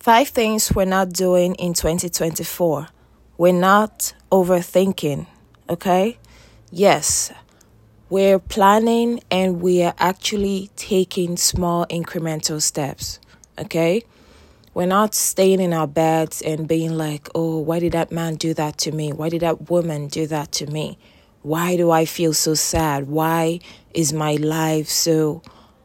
[0.00, 2.88] Five things we're not doing in 2024.
[3.36, 5.26] We're not overthinking,
[5.68, 6.16] okay?
[6.70, 7.30] Yes,
[8.08, 13.20] we're planning and we are actually taking small incremental steps,
[13.58, 14.02] okay?
[14.72, 18.54] We're not staying in our beds and being like, oh, why did that man do
[18.54, 19.12] that to me?
[19.12, 20.96] Why did that woman do that to me?
[21.42, 23.06] Why do I feel so sad?
[23.06, 23.60] Why
[23.92, 25.42] is my life so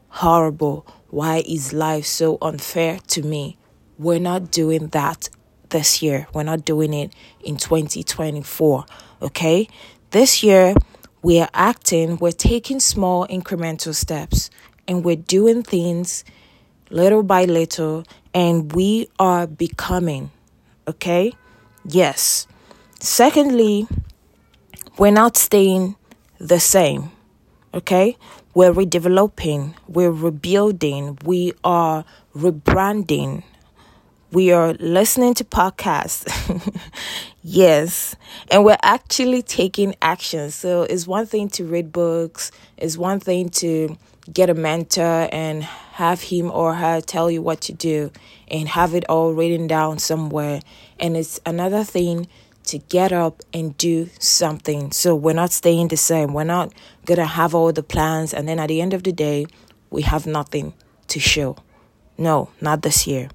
[0.08, 0.86] horrible?
[1.08, 3.58] Why is life so unfair to me?
[3.98, 5.28] We're not doing that
[5.70, 6.26] this year.
[6.34, 8.84] We're not doing it in 2024.
[9.22, 9.68] Okay?
[10.10, 10.74] This year,
[11.22, 14.50] we are acting, we're taking small incremental steps,
[14.86, 16.24] and we're doing things
[16.90, 20.30] little by little, and we are becoming.
[20.86, 21.32] Okay?
[21.84, 22.46] Yes.
[23.00, 23.88] Secondly,
[24.98, 25.96] we're not staying
[26.38, 27.10] the same.
[27.74, 28.16] Okay?
[28.54, 32.04] We're redeveloping, we're rebuilding, we are
[32.34, 33.42] rebranding,
[34.32, 36.26] we are listening to podcasts.
[37.42, 38.16] yes.
[38.50, 40.50] And we're actually taking action.
[40.50, 43.96] So it's one thing to read books, it's one thing to
[44.32, 48.10] get a mentor and have him or her tell you what to do
[48.48, 50.60] and have it all written down somewhere.
[50.98, 52.26] And it's another thing
[52.64, 54.90] to get up and do something.
[54.90, 56.34] So we're not staying the same.
[56.34, 56.72] We're not
[57.04, 59.46] going to have all the plans and then at the end of the day,
[59.90, 60.74] we have nothing
[61.08, 61.56] to show.
[62.18, 63.28] No, not this year.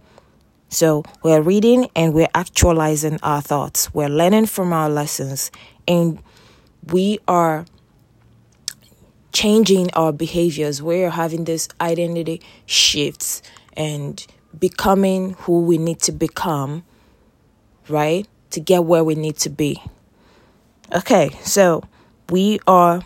[0.71, 3.93] So we're reading and we're actualizing our thoughts.
[3.93, 5.51] We're learning from our lessons
[5.85, 6.23] and
[6.87, 7.65] we are
[9.33, 10.81] changing our behaviors.
[10.81, 13.41] We're having this identity shifts
[13.73, 14.25] and
[14.57, 16.85] becoming who we need to become,
[17.89, 18.25] right?
[18.51, 19.83] To get where we need to be.
[20.93, 21.83] Okay, so
[22.29, 23.01] we are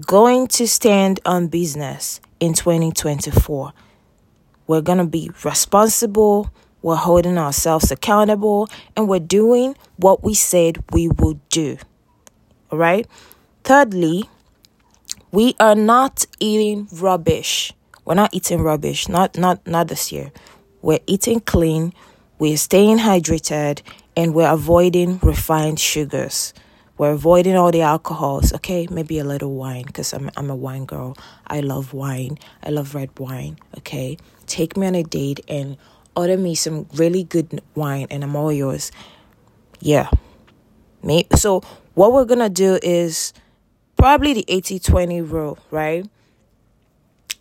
[0.00, 3.72] going to stand on business in 2024.
[4.66, 6.50] We're going to be responsible
[6.84, 11.78] we're holding ourselves accountable and we're doing what we said we would do.
[12.70, 13.06] All right.
[13.64, 14.28] Thirdly,
[15.32, 17.72] we are not eating rubbish.
[18.04, 19.08] We're not eating rubbish.
[19.08, 20.30] Not not not this year.
[20.82, 21.94] We're eating clean.
[22.38, 23.80] We're staying hydrated
[24.14, 26.52] and we're avoiding refined sugars.
[26.96, 28.52] We're avoiding all the alcohols.
[28.52, 31.16] Okay, maybe a little wine because I'm I'm a wine girl.
[31.46, 32.38] I love wine.
[32.62, 33.58] I love red wine.
[33.78, 34.16] Okay,
[34.46, 35.76] take me on a date and
[36.16, 38.92] order me some really good wine and I'm all yours.
[39.80, 40.08] Yeah.
[41.02, 41.26] Me.
[41.34, 41.62] So
[41.94, 43.32] what we're gonna do is
[43.96, 46.08] probably the 80-20 rule, right?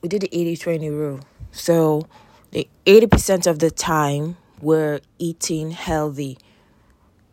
[0.01, 1.19] We did the 80-20 rule.
[1.51, 2.07] So
[2.51, 6.37] the 80% of the time we're eating healthy.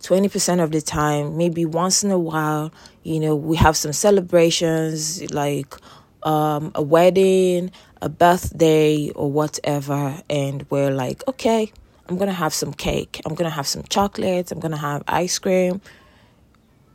[0.00, 2.72] 20% of the time, maybe once in a while,
[3.03, 5.75] you know, we have some celebrations like
[6.22, 11.71] um, a wedding, a birthday, or whatever, and we're like, okay,
[12.09, 15.81] I'm gonna have some cake, I'm gonna have some chocolates, I'm gonna have ice cream,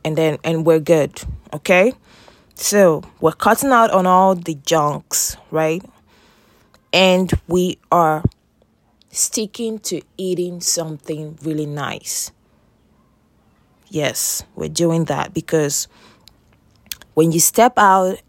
[0.04, 1.92] and then and we're good, okay?
[2.54, 5.84] So we're cutting out on all the junks, right?
[6.92, 8.24] And we are
[9.10, 12.32] sticking to eating something really nice.
[13.88, 15.86] Yes, we're doing that because
[17.14, 18.20] when you step out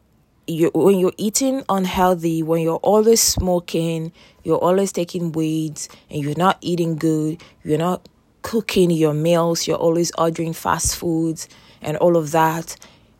[0.47, 4.13] you when you're eating unhealthy, when you're always smoking,
[4.43, 8.07] you're always taking weeds, and you're not eating good, you're not
[8.43, 11.49] cooking your meals, you're always ordering fast foods
[11.81, 12.77] and all of that,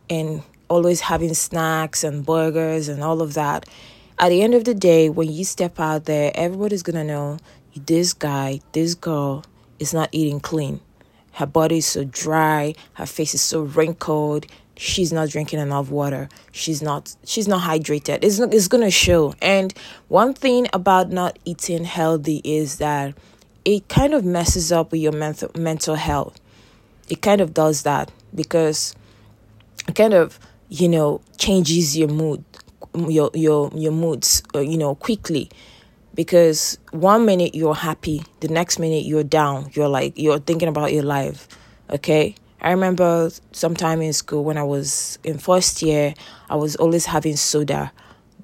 [0.08, 3.68] and always having snacks and burgers and all of that.
[4.18, 7.38] At the end of the day, when you step out there, everybody's gonna know
[7.76, 9.44] this guy, this girl
[9.78, 10.80] is not eating clean.
[11.38, 16.28] Her body is so dry, her face is so wrinkled, she's not drinking enough water.
[16.50, 18.24] She's not she's not hydrated.
[18.24, 19.34] It's, it's gonna show.
[19.40, 19.72] And
[20.08, 23.14] one thing about not eating healthy is that
[23.64, 26.40] it kind of messes up with your mental mental health.
[27.08, 28.96] It kind of does that because
[29.86, 32.42] it kind of you know changes your mood
[32.96, 35.48] your your your moods uh, you know quickly
[36.18, 40.92] because one minute you're happy the next minute you're down you're like you're thinking about
[40.92, 41.46] your life
[41.90, 46.14] okay I remember sometime in school when I was in first year,
[46.50, 47.92] I was always having soda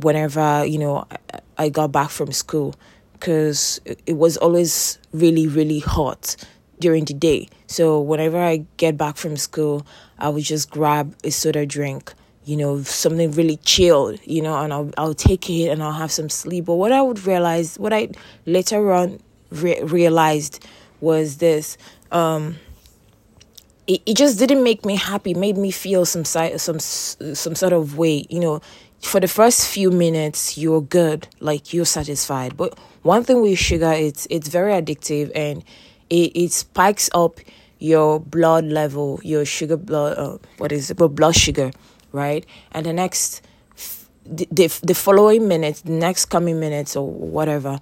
[0.01, 1.05] whenever, you know,
[1.59, 2.77] I, got back from school
[3.15, 6.37] because it was always really, really hot
[6.79, 7.49] during the day.
[7.67, 9.85] So whenever I get back from school,
[10.19, 12.15] I would just grab a soda drink,
[12.45, 16.13] you know, something really chilled, you know, and I'll, I'll take it and I'll have
[16.13, 16.67] some sleep.
[16.67, 18.09] But what I would realize, what I
[18.47, 19.21] later on
[19.51, 20.65] re- realized
[21.01, 21.79] was this.
[22.13, 22.57] Um,
[23.87, 27.99] it, it just didn't make me happy made me feel some some some sort of
[27.99, 28.61] way you know
[29.03, 33.93] for the first few minutes you're good like you're satisfied but one thing with sugar
[33.93, 35.63] it's it's very addictive and
[36.09, 37.41] it, it spikes up
[37.79, 41.71] your blood level your sugar blood uh, what is it blood sugar
[42.15, 43.43] right and the next
[44.25, 47.79] the, the, the following minutes the next coming minutes or whatever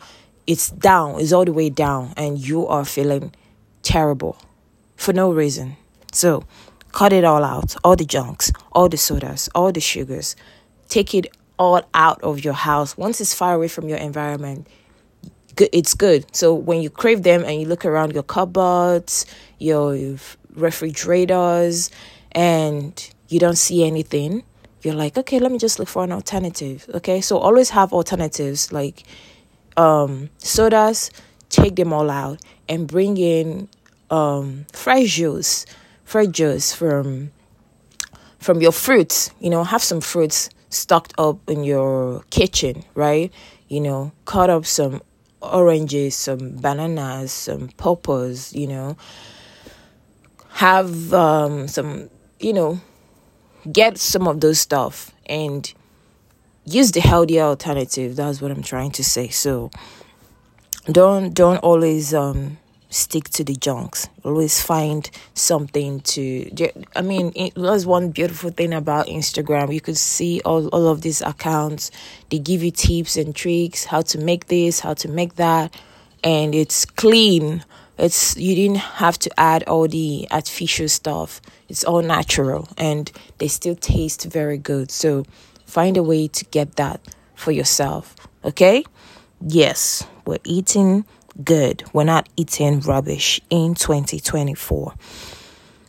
[0.46, 3.32] it's down it's all the way down and you are feeling
[3.82, 4.36] terrible
[4.96, 5.76] for no reason
[6.10, 6.42] so
[6.90, 10.34] cut it all out all the junks all the sodas all the sugars
[10.88, 11.26] take it
[11.62, 12.96] all out of your house.
[12.96, 14.66] Once it's far away from your environment,
[15.58, 16.24] it's good.
[16.34, 19.26] So when you crave them and you look around your cupboards,
[19.58, 20.16] your
[20.54, 21.90] refrigerators,
[22.32, 24.44] and you don't see anything,
[24.82, 26.88] you're like, okay, let me just look for an alternative.
[26.94, 29.04] Okay, so always have alternatives like
[29.76, 31.10] um, sodas.
[31.48, 33.68] Take them all out and bring in
[34.10, 35.66] um, fresh juice,
[36.04, 37.30] fresh juice from
[38.38, 39.30] from your fruits.
[39.38, 43.32] You know, have some fruits stocked up in your kitchen, right?
[43.68, 45.02] You know, cut up some
[45.40, 48.96] oranges, some bananas, some pawpaws, you know.
[50.48, 52.80] Have um, some, you know,
[53.70, 55.72] get some of those stuff and
[56.64, 58.16] use the healthier alternative.
[58.16, 59.28] That's what I'm trying to say.
[59.28, 59.70] So
[60.90, 62.58] don't don't always um
[62.92, 64.08] stick to the junks.
[64.24, 66.50] Always find something to.
[66.94, 69.72] I mean, it was one beautiful thing about Instagram.
[69.72, 71.90] You could see all, all of these accounts.
[72.30, 75.74] They give you tips and tricks how to make this, how to make that,
[76.22, 77.64] and it's clean.
[77.98, 81.40] It's you didn't have to add all the artificial stuff.
[81.68, 84.90] It's all natural, and they still taste very good.
[84.90, 85.24] So
[85.66, 87.00] find a way to get that
[87.34, 88.14] for yourself.
[88.44, 88.84] Okay?
[89.40, 91.04] Yes, we're eating
[91.42, 91.84] good.
[91.92, 94.94] We're not eating rubbish in 2024.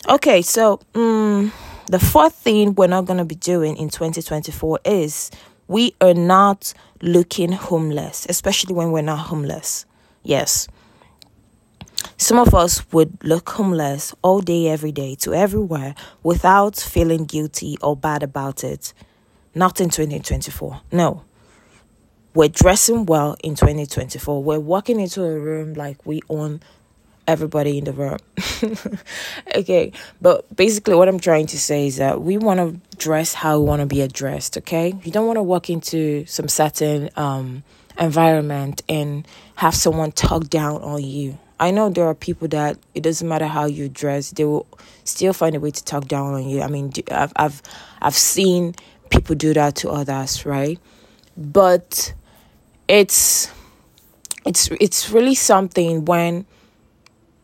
[0.09, 1.51] Okay, so um,
[1.87, 5.31] the fourth thing we're not going to be doing in 2024 is
[5.67, 9.85] we are not looking homeless, especially when we're not homeless.
[10.23, 10.67] Yes.
[12.17, 17.77] Some of us would look homeless all day, every day, to everywhere without feeling guilty
[17.81, 18.93] or bad about it.
[19.55, 20.81] Not in 2024.
[20.91, 21.23] No
[22.33, 24.43] we're dressing well in 2024.
[24.43, 26.61] We're walking into a room like we own
[27.27, 28.17] everybody in the room.
[29.55, 29.91] okay,
[30.21, 33.65] but basically, what I'm trying to say is that we want to dress how we
[33.65, 34.57] want to be addressed.
[34.57, 37.63] Okay, you don't want to walk into some certain um,
[37.99, 41.37] environment and have someone talk down on you.
[41.63, 44.67] I know there are people that it doesn't matter how you dress, they will
[45.05, 46.61] still find a way to talk down on you.
[46.61, 47.61] I mean, I've I've
[48.01, 48.75] I've seen
[49.09, 50.77] people do that to others, right?
[51.37, 52.13] But
[52.89, 53.49] it's
[54.45, 56.45] it's it's really something when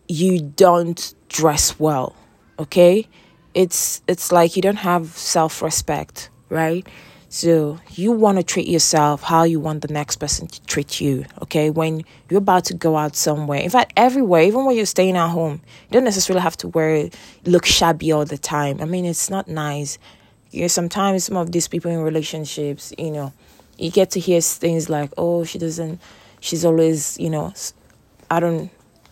[0.09, 2.15] you don't dress well
[2.57, 3.07] okay
[3.53, 6.87] it's it's like you don't have self-respect right
[7.29, 11.25] so you want to treat yourself how you want the next person to treat you
[11.41, 11.69] okay?
[11.69, 15.29] When you're about to go out somewhere in fact everywhere even when you're staying at
[15.29, 17.09] home you don't necessarily have to wear
[17.45, 18.81] look shabby all the time.
[18.81, 19.97] I mean it's not nice.
[20.51, 23.31] You know sometimes some of these people in relationships you know
[23.79, 26.01] you get to hear things like, oh, she doesn't,
[26.41, 27.53] she's always, you know,
[28.29, 28.69] I don't,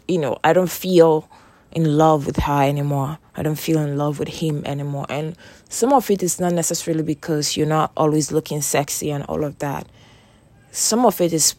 [0.07, 1.27] you know, I don't feel
[1.71, 3.17] in love with her anymore.
[3.37, 5.05] I don't feel in love with him anymore.
[5.09, 5.37] And
[5.69, 9.59] some of it is not necessarily because you're not always looking sexy and all of
[9.59, 9.87] that.
[10.71, 11.55] Some of it is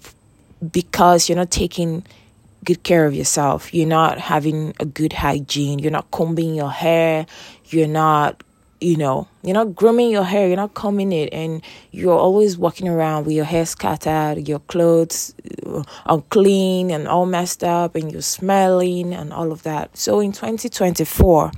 [0.72, 2.04] because you're not taking
[2.64, 3.72] good care of yourself.
[3.72, 5.78] You're not having a good hygiene.
[5.78, 7.26] You're not combing your hair.
[7.66, 8.42] You're not
[8.80, 12.88] you know, you're not grooming your hair, you're not combing it, and you're always walking
[12.88, 15.34] around with your hair scattered, your clothes
[15.66, 19.96] uh, unclean and all messed up, and you're smelling and all of that.
[19.96, 21.50] So in 2024,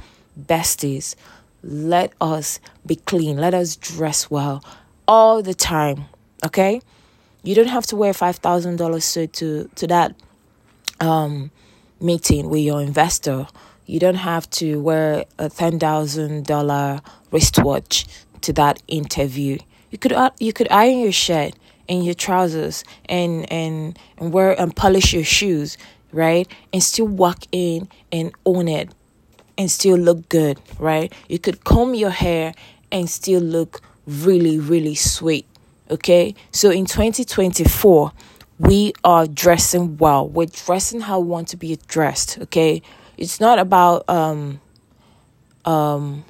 [0.46, 1.14] besties,
[1.62, 4.64] let us be clean, let us dress well
[5.06, 6.06] all the time,
[6.44, 6.80] okay?
[7.42, 10.14] You don't have to wear $5,000 suit to, to that
[11.00, 11.50] um,
[12.00, 13.46] meeting with your investor
[13.90, 17.00] you don't have to wear a $10,000
[17.32, 18.06] wristwatch
[18.40, 19.58] to that interview.
[19.90, 21.54] You could uh, you could iron your shirt
[21.88, 25.76] and your trousers and and and wear and polish your shoes,
[26.12, 26.46] right?
[26.72, 28.90] And still walk in and own it
[29.58, 31.12] and still look good, right?
[31.28, 32.54] You could comb your hair
[32.92, 35.46] and still look really really sweet,
[35.90, 36.36] okay?
[36.52, 38.12] So in 2024,
[38.60, 40.28] we are dressing well.
[40.28, 42.82] We're dressing how we want to be dressed, okay?
[43.20, 44.60] It's not about um
[45.64, 46.24] um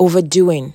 [0.00, 0.72] overdoing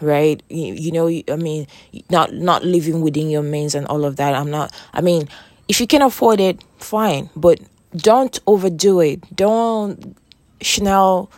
[0.00, 1.66] right you, you know i mean
[2.10, 5.28] not not living within your means and all of that i'm not i mean
[5.68, 7.58] if you can afford it fine but
[7.96, 10.16] don't overdo it don't
[10.60, 11.30] chanel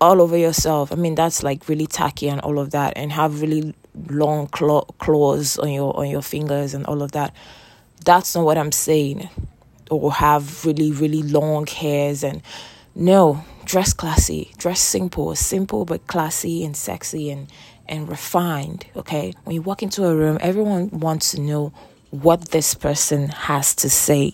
[0.00, 3.40] all over yourself i mean that's like really tacky and all of that and have
[3.40, 3.74] really
[4.08, 7.34] long claw, claws on your on your fingers and all of that.
[8.04, 9.28] That's not what I'm saying.
[9.90, 12.42] Or have really really long hairs and
[12.94, 17.48] no, dress classy, dress simple, simple but classy and sexy and
[17.88, 19.32] and refined, okay?
[19.44, 21.72] When you walk into a room, everyone wants to know
[22.10, 24.32] what this person has to say.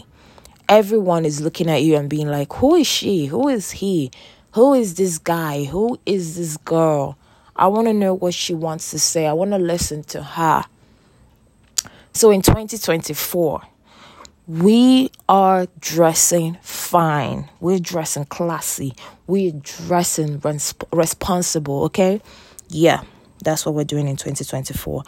[0.69, 3.27] Everyone is looking at you and being like, "Who is she?
[3.27, 4.11] Who is he?
[4.53, 5.65] Who is this guy?
[5.65, 7.19] Who is this girl?"
[7.55, 9.27] I want to know what she wants to say.
[9.27, 10.65] I want to listen to her.
[12.15, 13.63] So in 2024,
[14.61, 17.49] we are dressing fine.
[17.61, 18.93] We're dressing classy.
[19.27, 22.21] We're dressing resp- responsible, okay?
[22.69, 23.03] Yeah,
[23.43, 25.05] that's what we're doing in 2024.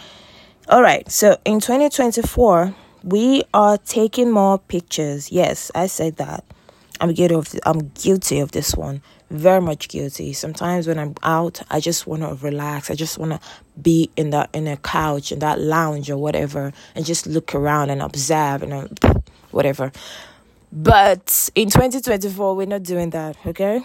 [0.70, 5.30] All right, so in 2024, we are taking more pictures.
[5.30, 6.42] Yes, I said that.
[7.00, 9.02] I'm guilty of I'm guilty of this one.
[9.28, 10.32] Very much guilty.
[10.32, 12.90] Sometimes when I'm out, I just want to relax.
[12.90, 13.40] I just want to
[13.82, 17.90] be in that in a couch in that lounge or whatever and just look around
[17.90, 18.98] and observe and
[19.54, 19.92] whatever.
[20.72, 23.76] But in 2024, we're not doing that, okay?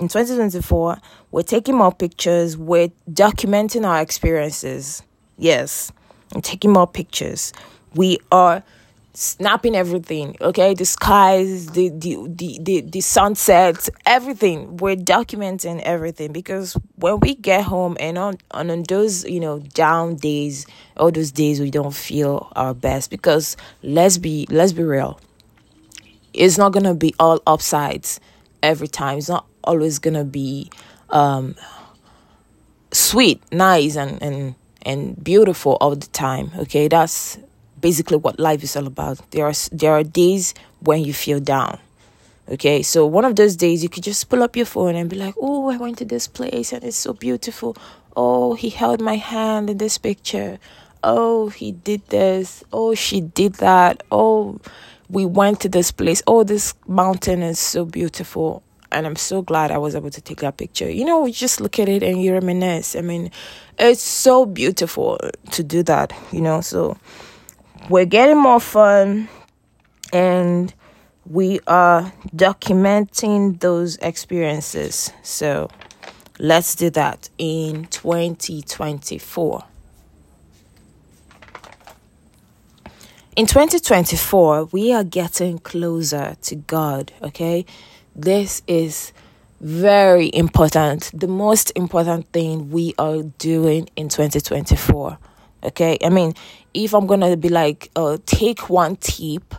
[0.00, 0.98] In 2024,
[1.30, 5.02] we're taking more pictures, we're documenting our experiences.
[5.38, 5.92] Yes,
[6.34, 7.52] and taking more pictures.
[7.94, 8.64] We are
[9.14, 10.74] snapping everything okay?
[10.74, 14.76] The skies the the the the, the sunsets everything.
[14.78, 20.16] We're documenting everything because when we get home and on, on those you know down
[20.16, 20.66] days
[20.96, 25.20] all those days we don't feel our best because let's be let's be real.
[26.32, 28.18] It's not gonna be all upsides
[28.62, 29.18] every time.
[29.18, 30.70] It's not always gonna be
[31.10, 31.54] um
[32.92, 34.54] sweet nice and and
[34.84, 36.88] and beautiful all the time okay?
[36.88, 37.38] That's
[37.82, 39.20] basically what life is all about.
[39.32, 41.78] There are there are days when you feel down.
[42.48, 45.16] Okay, so one of those days you could just pull up your phone and be
[45.16, 47.76] like, "Oh, I went to this place and it's so beautiful.
[48.16, 50.58] Oh, he held my hand in this picture.
[51.04, 52.64] Oh, he did this.
[52.72, 54.02] Oh, she did that.
[54.10, 54.58] Oh,
[55.08, 56.22] we went to this place.
[56.26, 60.40] Oh, this mountain is so beautiful." And I'm so glad I was able to take
[60.40, 60.90] that picture.
[60.90, 62.94] You know, just look at it and you reminisce.
[62.94, 63.30] I mean,
[63.78, 65.18] it's so beautiful
[65.52, 66.60] to do that, you know.
[66.60, 66.98] So
[67.88, 69.28] we're getting more fun
[70.12, 70.72] and
[71.26, 75.12] we are documenting those experiences.
[75.22, 75.68] So
[76.38, 79.64] let's do that in 2024.
[83.34, 87.64] In 2024, we are getting closer to God, okay?
[88.14, 89.12] This is
[89.60, 91.10] very important.
[91.14, 95.18] The most important thing we are doing in 2024.
[95.64, 96.34] Okay, I mean,
[96.74, 99.54] if I'm gonna be like, uh, take one tip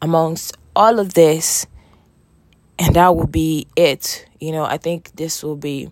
[0.00, 1.66] amongst all of this,
[2.78, 4.26] and that will be it.
[4.38, 5.90] You know, I think this will be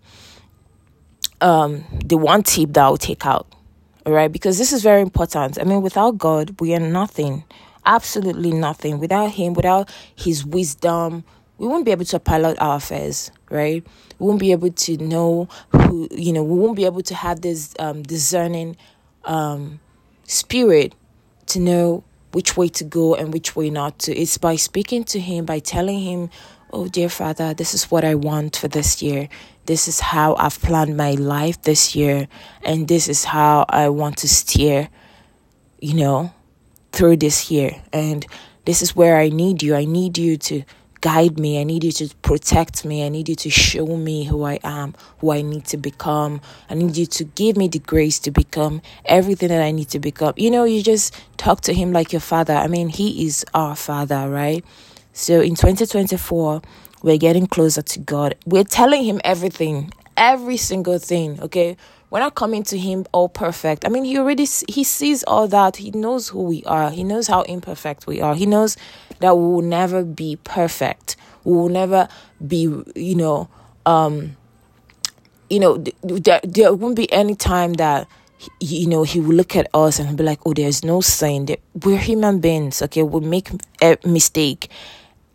[1.40, 3.46] um the one tip that I'll take out.
[4.06, 5.58] All right, because this is very important.
[5.60, 7.44] I mean, without God, we are nothing,
[7.84, 9.00] absolutely nothing.
[9.00, 11.24] Without Him, without His wisdom,
[11.58, 13.84] we won't be able to pilot our affairs, right?
[14.18, 17.40] We won't be able to know who, you know, we won't be able to have
[17.40, 18.76] this um, discerning
[19.24, 19.80] um,
[20.24, 20.94] spirit
[21.46, 24.14] to know which way to go and which way not to.
[24.14, 26.30] It's by speaking to Him, by telling Him,
[26.70, 29.30] Oh, dear Father, this is what I want for this year.
[29.64, 32.28] This is how I've planned my life this year.
[32.62, 34.90] And this is how I want to steer,
[35.80, 36.32] you know,
[36.92, 37.82] through this year.
[37.90, 38.26] And
[38.66, 39.74] this is where I need you.
[39.74, 40.62] I need you to
[41.00, 41.60] guide me.
[41.60, 43.04] I need you to protect me.
[43.04, 46.40] I need you to show me who I am, who I need to become.
[46.68, 49.98] I need you to give me the grace to become everything that I need to
[49.98, 50.34] become.
[50.36, 52.54] You know, you just talk to him like your father.
[52.54, 54.64] I mean, he is our father, right?
[55.12, 56.62] So in 2024,
[57.02, 58.34] we're getting closer to God.
[58.46, 61.76] We're telling him everything, every single thing, okay?
[62.10, 63.84] We're not coming to him all perfect.
[63.84, 65.76] I mean he already he sees all that.
[65.76, 66.90] He knows who we are.
[66.90, 68.34] He knows how imperfect we are.
[68.34, 68.76] He knows
[69.20, 71.16] that we will never be perfect.
[71.44, 72.08] We will never
[72.46, 73.48] be you know
[73.84, 74.36] um
[75.50, 78.06] you know there, there won't be any time that
[78.60, 81.48] you know he will look at us and be like oh there's no sin
[81.82, 83.02] we're human beings okay?
[83.02, 83.50] We make
[83.82, 84.70] a mistake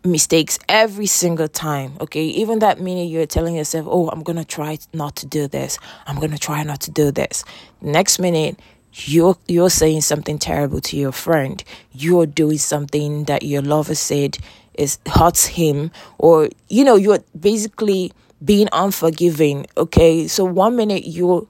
[0.04, 2.24] mistakes every single time okay?
[2.24, 5.78] Even that minute you're telling yourself oh i'm gonna try not to do this.
[6.06, 7.44] I'm gonna try not to do this.
[7.80, 8.58] Next minute
[8.92, 11.62] you're you're saying something terrible to your friend.
[11.92, 14.38] You're doing something that your lover said
[14.74, 18.12] is hurts him or you know you're basically
[18.44, 20.28] being unforgiving okay?
[20.28, 21.46] So one minute you're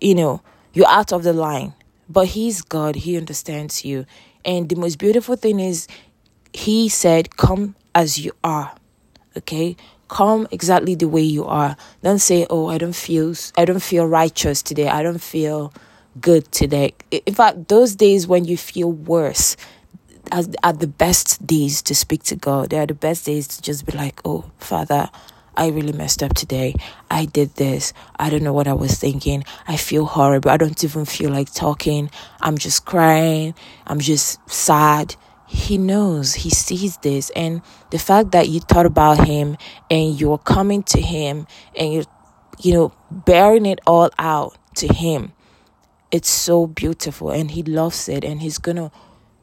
[0.00, 0.42] you know
[0.74, 1.74] you're out of the line
[2.08, 2.96] but he's god.
[2.96, 4.04] He understands you.
[4.44, 5.88] And the most beautiful thing is
[6.52, 8.74] he said, Come as you are.
[9.36, 9.76] Okay?
[10.08, 11.76] Come exactly the way you are.
[12.02, 14.88] Don't say, Oh, I don't feel I don't feel righteous today.
[14.88, 15.72] I don't feel
[16.20, 16.94] good today.
[17.10, 19.56] In fact, those days when you feel worse,
[20.62, 22.70] are the best days to speak to God.
[22.70, 25.10] They are the best days to just be like, "Oh, Father,
[25.56, 26.74] I really messed up today.
[27.10, 27.92] I did this.
[28.18, 29.44] I don't know what I was thinking.
[29.68, 30.50] I feel horrible.
[30.50, 32.10] I don't even feel like talking.
[32.40, 33.54] I'm just crying.
[33.86, 35.16] I'm just sad."
[35.52, 39.58] He knows, he sees this, and the fact that you thought about him
[39.90, 42.04] and you're coming to him and you're,
[42.60, 45.32] you know, bearing it all out to him,
[46.10, 48.90] it's so beautiful, and he loves it, and he's gonna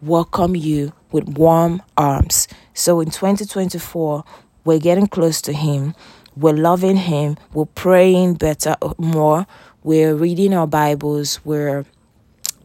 [0.02, 2.48] welcome you with warm arms.
[2.74, 4.24] So in 2024,
[4.66, 5.96] we're getting close to Him.
[6.36, 7.38] We're loving Him.
[7.54, 9.48] We're praying better, uh, more.
[9.84, 11.40] We're reading our Bibles.
[11.44, 11.86] We're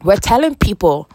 [0.03, 1.09] we're telling people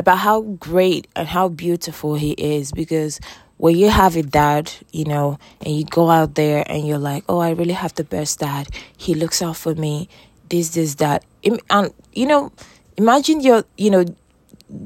[0.00, 3.20] about how great and how beautiful He is because
[3.58, 7.24] when you have a dad, you know, and you go out there and you're like,
[7.28, 8.68] oh, I really have the best dad.
[8.96, 10.08] He looks out for me.
[10.48, 11.24] This, this, that.
[11.44, 12.52] And, you know,
[12.96, 14.04] imagine your, you know,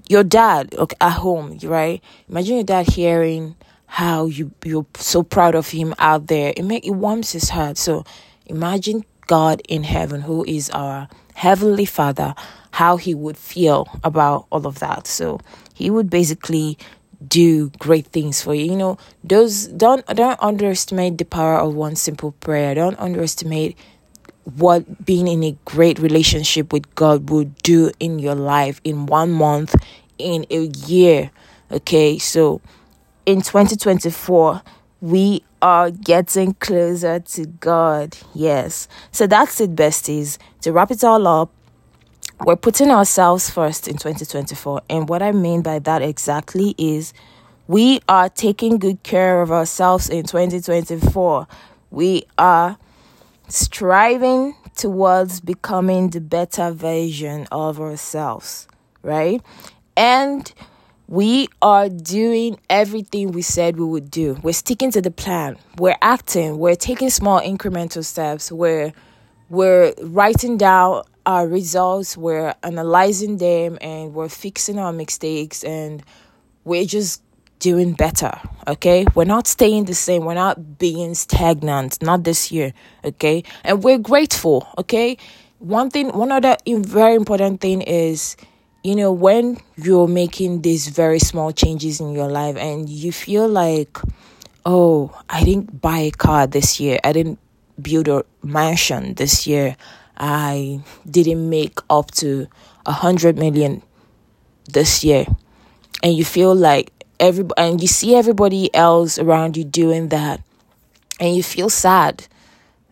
[0.09, 2.03] your dad okay, at home, right?
[2.29, 3.55] Imagine your dad hearing
[3.87, 6.53] how you you're so proud of him out there.
[6.57, 7.79] It make it warms his heart.
[7.79, 8.05] So
[8.47, 12.35] imagine God in heaven, who is our heavenly Father,
[12.75, 15.07] how he would feel about all of that.
[15.07, 15.39] So
[15.75, 16.77] he would basically
[17.27, 18.65] do great things for you.
[18.65, 22.75] You know, those don't don't underestimate the power of one simple prayer.
[22.75, 23.79] Don't underestimate
[24.59, 29.31] what being in a great relationship with God would do in your life in one
[29.31, 29.77] month,
[30.19, 31.31] in a year.
[31.71, 32.61] Okay, so
[33.25, 34.63] in 2024,
[35.01, 38.19] we are getting closer to God.
[38.35, 38.89] Yes.
[39.13, 40.39] So that's it, besties.
[40.63, 41.53] To wrap it all up,
[42.45, 44.83] we're putting ourselves first in 2024.
[44.91, 47.15] And what I mean by that exactly is
[47.67, 51.47] we are taking good care of ourselves in 2024.
[51.91, 52.77] We are
[53.49, 58.67] striving towards becoming the better version of ourselves,
[59.03, 59.41] right?
[59.97, 60.53] And
[61.07, 64.39] we are doing everything we said we would do.
[64.43, 65.57] We're sticking to the plan.
[65.79, 66.59] We're acting.
[66.59, 68.51] We're taking small incremental steps.
[68.51, 68.93] We're
[69.49, 72.17] we're writing down our results.
[72.17, 75.65] We're analyzing them, and we're fixing our mistakes.
[75.65, 76.03] And
[76.65, 77.23] we're just
[77.59, 78.39] doing better.
[78.67, 80.25] Okay, we're not staying the same.
[80.25, 82.03] We're not being stagnant.
[82.03, 82.73] Not this year.
[83.05, 84.69] Okay, and we're grateful.
[84.79, 85.17] Okay,
[85.59, 88.37] one thing, one other very important thing is,
[88.83, 93.49] you know, when you're making these very small changes in your life and you feel
[93.49, 93.99] like,
[94.67, 96.99] oh, I didn't buy a car this year.
[97.03, 97.39] I didn't
[97.81, 99.77] build a mansion this year.
[100.17, 102.47] I didn't make up to
[102.87, 103.83] a hundred million
[104.73, 105.27] this year.
[106.03, 110.43] And you feel like every and you see everybody else around you doing that
[111.21, 112.27] and you feel sad.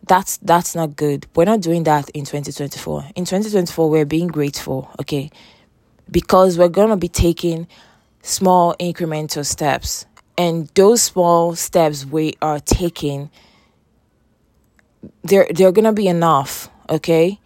[0.05, 1.27] That's that's not good.
[1.35, 5.31] We're not doing that in 2024 in 2024 we're being grateful okay?
[6.11, 7.67] Because we're going to be taking
[8.21, 10.05] small incremental steps.
[10.37, 13.29] And those small steps we are taking
[15.23, 17.39] they're they're to be enough okay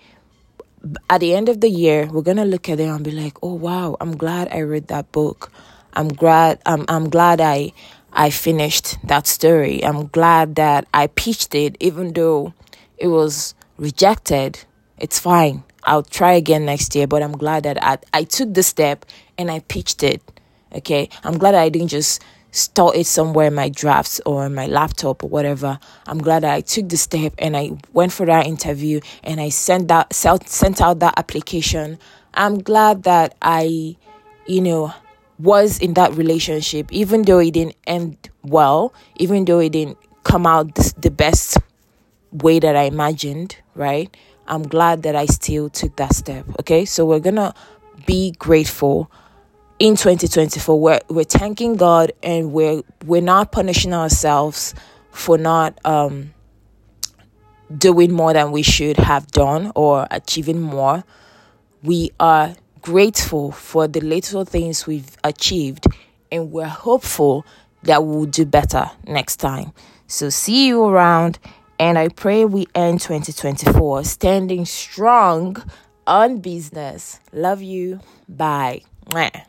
[1.10, 3.54] at the end of the year we're to look at it and be like oh
[3.54, 5.52] wow i'm glad i read that book
[5.98, 7.74] I'm glad I'm I'm glad I
[8.14, 9.84] I finished that story.
[9.84, 12.54] I'm glad that I pitched it even though
[13.00, 14.60] it was rejected.
[15.00, 15.64] It's fine.
[15.84, 19.06] I'll try again next year, but I'm glad that I, I took the step
[19.40, 20.22] and I pitched it.
[20.72, 21.10] Okay.
[21.24, 22.22] I'm glad I didn't just
[22.58, 25.80] store it somewhere in my drafts or in my laptop or whatever.
[26.08, 29.50] I'm glad that I took the step and I went for that interview and I
[29.50, 32.00] sent that sent out that application.
[32.34, 33.96] I'm glad that I,
[34.48, 34.94] you know,
[35.40, 40.48] was in that relationship, even though it didn't end well, even though it didn't come
[40.48, 41.58] out the best
[42.32, 44.16] way that I imagined, right?
[44.48, 46.46] I'm glad that I still took that step.
[46.60, 47.54] Okay, so we're gonna
[48.06, 49.12] be grateful
[49.80, 50.80] in 2024.
[50.80, 54.74] We're we're thanking God and we're we're not punishing ourselves
[55.12, 56.34] for not um
[57.76, 61.04] doing more than we should have done or achieving more.
[61.84, 65.86] We are grateful for the little things we've achieved
[66.32, 67.46] and we're hopeful
[67.84, 69.74] that we'll do better next time.
[70.08, 71.38] So, see you around,
[71.80, 75.58] and I pray we end 2024 standing strong
[76.06, 77.20] on business.
[77.34, 78.00] Love you.
[78.30, 78.84] Bye.
[79.08, 79.44] Mwah.